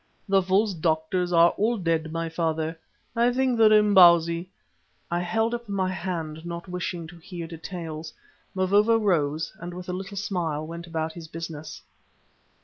[0.27, 2.69] The false doctors are all dead, my father,
[3.15, 4.49] and I think that Imbozwi"
[5.11, 8.11] I held up my hand, not wishing to hear details.
[8.55, 11.83] Mavovo rose, and with a little smile, went about his business.